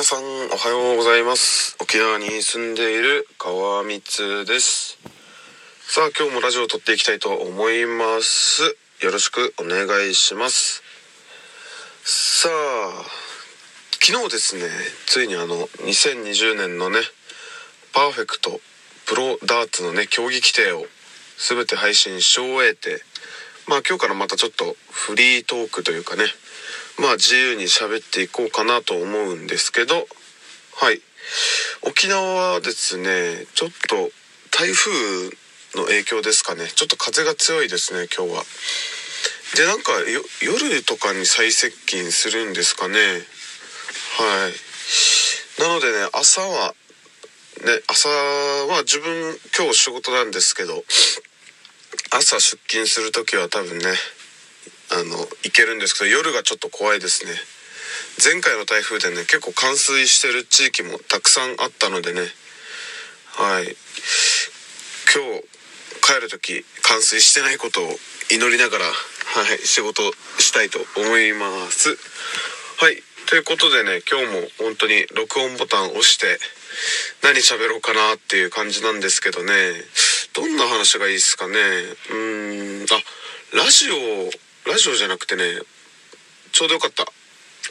[0.00, 1.76] 皆さんおはようございます。
[1.78, 4.96] 沖縄に住んでいる川光です。
[5.82, 8.62] さあ今日もラジオを撮っていきたいと思います。
[9.02, 10.82] よろしくお願いします。
[12.02, 13.04] さあ
[14.02, 14.62] 昨日ですね
[15.04, 17.00] ついにあの2020年のね
[17.92, 18.58] パーフェクト
[19.04, 20.86] プロダーツのね競技規定を
[21.36, 23.02] 全て配信し終えて
[23.68, 26.24] まあ今日からまたちょっとフリートークというかね
[26.98, 30.06] まあ自由に喋っていこうかなと思うんですけど
[30.80, 31.00] はい。
[31.82, 34.10] 沖縄はですねちょっと
[34.50, 34.90] 台風
[35.76, 36.66] の影響ですかね。
[36.66, 38.42] ちょっと風が強いですね今日は。
[39.56, 39.92] でなんか
[40.42, 42.96] 夜とかに最接近するんですかね。
[42.96, 45.60] はい。
[45.60, 46.74] なのでね朝は
[47.64, 50.82] ね朝は自分今日仕事なんですけど
[52.10, 53.84] 朝出勤する時は多分ね
[54.92, 57.32] あの行けるんですけど夜がちょっと怖いですね。
[58.22, 62.22] 前回の台風でね結構冠水してる地域もたくさんあったのでね。
[63.38, 63.76] はい。
[65.14, 65.46] 今日
[66.02, 67.88] 帰る時冠水してないことを
[68.30, 70.02] 祈りながらはい仕事
[70.38, 71.90] したいと思います。
[72.78, 73.02] はい。
[73.26, 76.38] ということでね今日も本当に録音ボタンを押して
[77.22, 79.52] 何喋ろうかなっていう感じなんですけどね。
[80.34, 81.54] どんな話がいいですかね。
[81.54, 85.42] うーんあラジオラジオじゃなくてね
[86.52, 87.04] ちょうどよかった。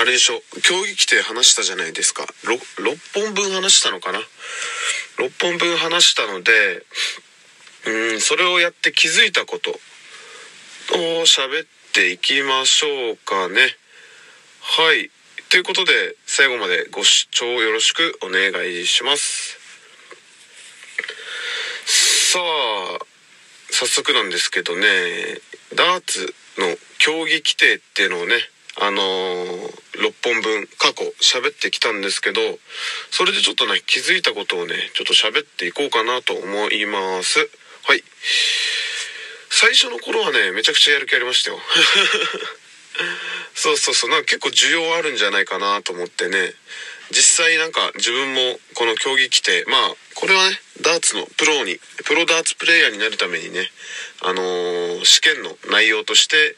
[0.00, 0.40] あれでしょ。
[0.62, 2.24] 競技来て話したじゃないですか。
[2.44, 4.18] 6, 6本分話したのかな。
[5.18, 6.84] 6本分話したので
[7.86, 9.76] うんそれをやって気づいたことを
[11.22, 13.60] 喋っていきましょうかね。
[14.60, 15.10] はい。
[15.50, 19.58] ということで最後までご視聴よろしくお願いします。
[22.32, 22.98] さあ
[23.70, 24.86] 早速なんですけどね。
[25.74, 28.36] ダーツの競技規定っていうのをね
[28.80, 29.68] あのー、
[30.00, 32.40] 6本分過去喋ってきたんですけど
[33.10, 37.38] それでちょっとね気づいたことをねちょっと喋っていこうかなと思います。
[37.84, 38.02] はい。
[39.50, 41.60] 最初の頃はねめちゃくちゃやる気ありましたよ。
[43.54, 44.10] そうそうそう。
[44.10, 46.54] なんか結構需要あるんじゃないかなと思ってね。
[47.12, 48.40] 実際なんか自分も
[48.74, 53.68] この競技規定まあこれはねダーツのプロにプロダーツプレイヤーになるためにね
[54.24, 56.56] あのー、試験の内容として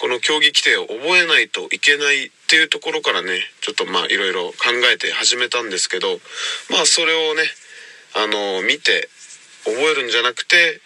[0.00, 6.08] この競技規定を覚えないといけないっていうところからねちょっとまあいろいろ考えて始めたんですけど
[6.70, 7.42] まあそれをね
[8.16, 9.08] あのー、見て
[9.64, 10.80] 覚えるんじゃなくて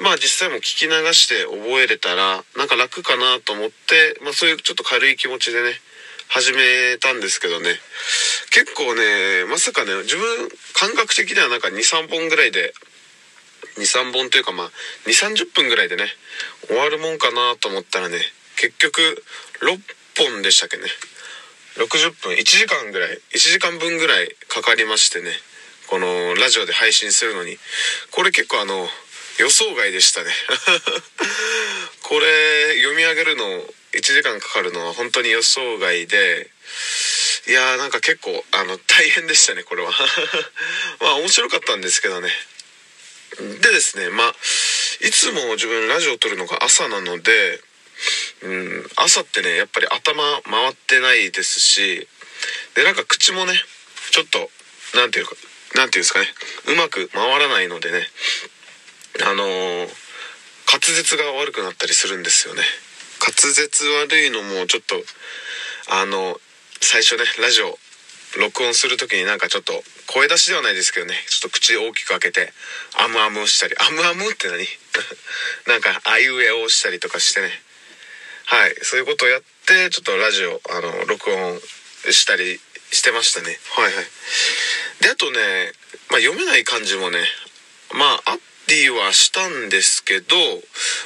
[0.00, 5.72] まあ実際も聞き流して覚えれたらなんか楽かなと思ってまあそういうちょっと軽い気持ちでね
[6.28, 7.70] 始めたんですけどね。
[8.50, 12.72] 結構ねまさかね自分感覚的にはなんか23本ぐらいで
[13.78, 14.70] 23本というかまあ
[15.06, 16.06] 2 3 0分ぐらいでね
[16.66, 18.18] 終わるもんかなと思ったらね
[18.56, 19.00] 結局
[19.60, 20.84] 6本でしたっけね。
[21.76, 25.28] 60分1時間ぐらい1時間分ぐらいかかりましてね
[25.88, 27.56] このラジオで配信するのに。
[28.10, 28.88] これ結構あの
[29.38, 30.30] 予想外でしたね。
[32.02, 33.62] これ読み上げるの
[33.96, 36.50] 1時間かかるのは本当に予想外で
[37.48, 39.90] いやーなんか結構あの大変でしたねこれは。
[41.00, 42.30] まあ面白かったんですけどね。
[43.38, 44.34] でですねまあ
[45.00, 47.60] いつも自分ラジオを撮るのが朝なので
[48.42, 52.08] うん朝ってねやっぱり頭回ってないですし
[52.74, 53.62] でなんか口もね
[54.10, 54.50] ちょっと
[54.94, 55.36] 何て言うか
[55.74, 56.34] 何て言うんですかね
[56.66, 58.08] うまく回らないのでね
[59.22, 59.88] あのー、
[60.66, 62.62] 滑舌が悪くなったりするんですよね。
[63.26, 64.94] 滑舌悪いのもちょっと
[65.90, 66.38] あの
[66.80, 67.78] 最初ねラジオ
[68.38, 69.72] 録音する時になんかちょっと
[70.06, 72.52] 声出しではないですけどねちょっと口大きく開けて
[73.02, 74.62] アムアムしたりアムアムって何？
[75.66, 77.62] なんかあいうえをしたりとかしてね。
[78.46, 81.60] はいそういうことをやってちょっとラジオあの録音
[82.12, 82.60] したり
[82.92, 83.58] してましたね。
[83.70, 84.06] はいはい。
[85.00, 85.72] であとね、
[86.10, 87.26] まあ、読めない漢字もね
[87.90, 88.38] まああっ
[88.68, 90.36] てはしたんですけど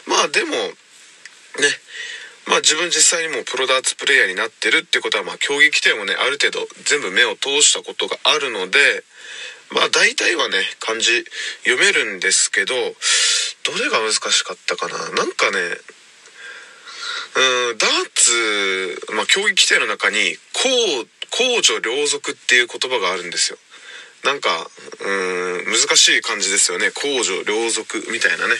[0.06, 0.54] まあでも
[2.46, 9.04] まあ自分実際にもプロダーツプレイヤーになってるってことはまあ競技規定もねある程度全部目を通したことがあるので
[9.70, 11.24] まあ大体はね漢字
[11.62, 14.98] 読めるんですけどどれが難しかったかな？
[14.98, 15.58] なんかね
[17.36, 23.58] うんダーツ、まあ、競技規定の中に公公序良俗っていう言葉があるんですよ。
[24.24, 24.50] なんか
[25.00, 25.10] う
[25.62, 26.90] ん難しい感じですよね。
[26.90, 28.54] 公序良俗みたいなね。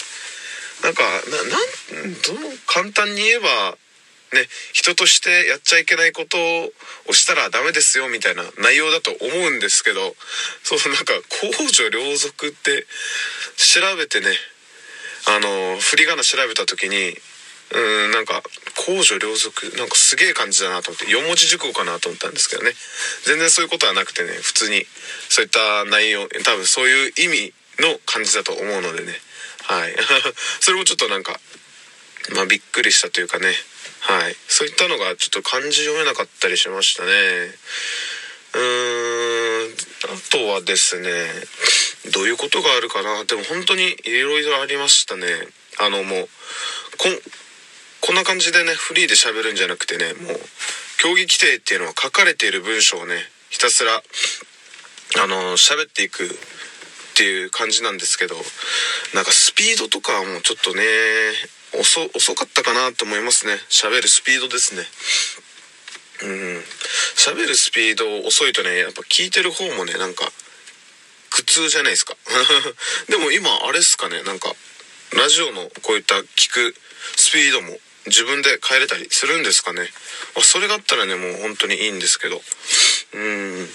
[0.83, 3.77] なんかななんどの簡単に言えば
[4.33, 6.39] ね人としてやっちゃいけないこと
[7.09, 10.15] をしたらダメですよみたいな内容だと思うんですけど
[10.63, 12.87] そうなんか公序良俗って
[13.57, 14.27] 調べてね
[15.29, 17.15] あの振り仮名調べた時に
[17.73, 18.43] うんなんか
[18.87, 22.73] 公序良俗なんかすげえ感じだなと思って4文字熟語かなと思ったんですけどね。
[23.27, 24.87] 全然そういうことはなくてね普通に
[25.29, 29.13] そういった内容多分そういう意味の感じだと思うのでね。
[29.71, 29.95] はい。
[30.61, 31.39] それもちょっとなんか
[32.31, 33.55] まあびっくりしたというかね。
[34.01, 34.37] はい。
[34.49, 37.13] そういったのがちょっと漢字読めなかったりしましたね。
[38.55, 39.77] うーん。
[40.03, 41.11] あとはですね
[42.07, 43.25] どういうことがあるかな。
[43.25, 45.49] でも本当にいろいろありましたね。
[45.79, 46.29] あのもう
[46.99, 47.23] こん
[48.01, 50.41] こんな感じでねフリーで喋るんじゃなくてねもう
[50.99, 53.15] 競技規定っていうのは書かれている文章をね
[53.51, 54.03] ひたすら
[55.23, 56.29] あの喋っていくっ
[57.17, 58.35] ていう感じなんですけど
[59.15, 60.81] なんかスピードとかもちょっとね
[61.77, 63.61] 遅遅かったかなと思いますね。
[63.69, 64.81] 喋るスピードですね。
[66.25, 66.65] うん。
[67.15, 70.25] 喋るスピード遅いとねやっぱ聞いてる方もねなんか
[71.29, 72.17] 苦痛じゃないですか。
[73.13, 74.51] でも今あれっすかねなんか
[75.13, 76.75] ラジオのこういった聞く
[77.19, 79.87] スピードも自分で変えれたりするんですかね、
[80.37, 82.43] あ、それがあったらねもう本当にいいんですけど。
[83.13, 83.71] うん。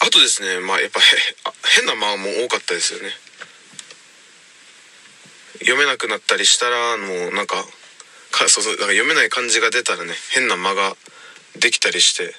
[0.00, 1.00] あとですねまあやっぱ
[1.76, 3.29] 変な間も多かったですよね。
[5.60, 7.56] 読めなくなったりしたらもうなんか
[8.30, 10.94] かそうそうだから読めない漢字が出たらね変な間が
[11.60, 12.34] できたりして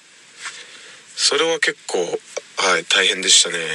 [1.15, 3.57] それは結構はい大変でしたね。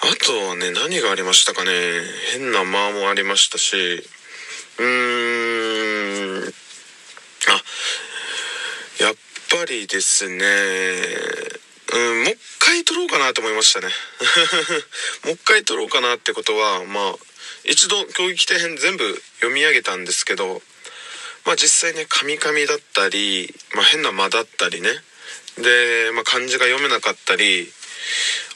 [0.00, 1.72] あとはね何がありましたかね。
[2.32, 3.76] 変な間もありましたし
[4.78, 6.54] うーん
[7.48, 7.62] あ
[9.00, 9.14] やっ
[9.50, 10.44] ぱりですね
[11.92, 13.88] うんもう一回撮ろうかなと思いましたね。
[15.24, 17.27] もう一回撮ろうかなってことはまあ
[17.68, 19.04] 一度競技規定編全部
[19.40, 20.60] 読み上げたんですけど
[21.46, 24.88] まあ実際ねカミカミだったり、まあ、変な間だったりね
[25.56, 27.68] で、まあ、漢字が読めなかったり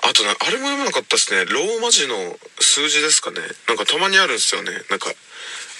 [0.09, 2.15] あとねあれも読めなかったですねローマ字の
[2.61, 3.39] 数字ですかね
[3.69, 5.11] なんかたまにあるんですよねなんか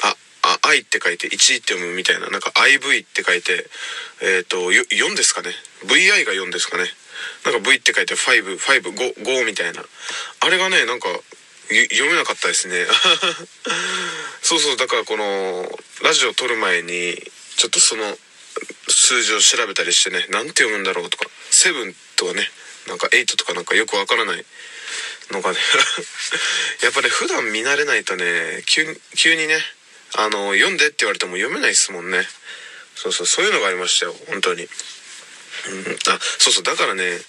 [0.03, 3.67] ああ、愛って書いて1って読むみたいな、なんか IV って書いて、
[4.23, 5.51] えっ、ー、と、4ですかね。
[5.87, 6.85] VI が4ですかね。
[7.47, 9.83] なんか V って書いて、5、5、5みたいな。
[9.83, 11.09] あれがね、なんか、
[11.69, 12.87] 読めなかったですね。
[14.43, 17.23] そうそう、だからこの、ラジオ撮る前に、
[17.57, 18.19] ちょっとその、
[18.89, 22.51] 数字を調べたりしてね、なんて読むんだろうとか、7とかね、
[22.87, 24.45] なんか8とかなんかよくわからない
[25.31, 25.59] のがね
[26.83, 29.65] やっぱね、普段見慣れないとね、急急にね、
[30.15, 32.29] あの、読んでって言われても読めないですもんね。
[32.97, 34.69] そうそう、そういうのがありましたよ、本当に。
[35.67, 37.21] うん、あ、そうそう、だからね、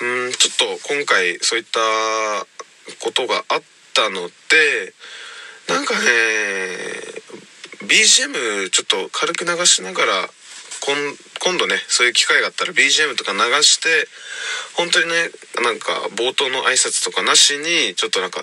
[0.00, 1.80] うん、ちょっと今回そういった
[2.98, 3.62] ことがあっ
[3.94, 4.94] たので、
[5.68, 6.06] なんかね、
[7.86, 10.28] BGM ちょっと軽く流しながら、
[11.42, 14.08] 今度ね、そういう機会があったら BGM とか流して、
[14.74, 15.30] 本当にね、
[15.62, 18.40] なんか冒頭の挨拶とかなしに、ちょっとなんか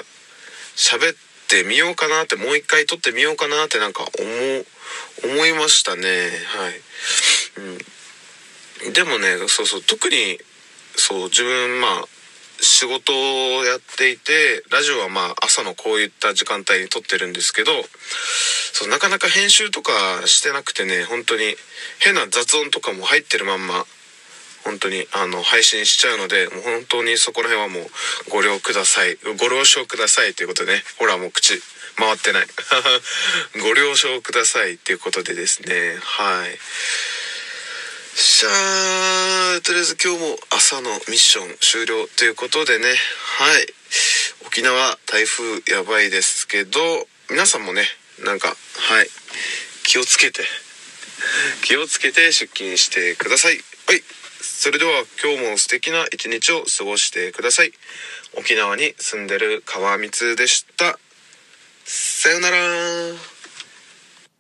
[0.76, 6.02] 喋って、ってみようかなってもう一回撮ってみようかなってなんか思思いましたね。
[6.04, 6.74] はい、
[8.86, 10.38] うん、でもねそうそう特に
[10.98, 12.06] そう自分まあ
[12.68, 17.72] 仕事をやっていてラジオはまあ朝のこういった時間帯に撮ってるんですけど
[18.74, 19.92] そうなかなか編集とか
[20.26, 21.56] してなくてね本当に
[22.04, 23.86] 変な雑音とかも入ってるまんま
[24.66, 31.56] 本当にあの配信しちゃうのでもう本当にそこら辺はもうご了くださいご了承くださいということでねほらもう口
[31.98, 32.46] 回ってない。
[33.60, 36.60] ご了承くださいっていうことでですねはい。
[38.20, 42.86] しゃあとりあえず今日も朝のミッション終了ということでね。
[42.90, 42.94] は
[43.60, 43.68] い。
[44.48, 46.80] 沖縄台風やばいですけど
[47.30, 47.84] 皆さんもね
[48.26, 48.54] なんかは
[49.04, 49.08] い。
[49.84, 50.42] 気をつけて。
[51.62, 53.54] 気をつけて出勤してください。
[53.54, 53.60] は
[53.94, 54.02] い。
[54.42, 57.72] それでは今日も素敵な一日を過ごしてください。
[58.36, 60.98] 沖縄に住んでる川光でした。
[61.86, 62.58] さよなら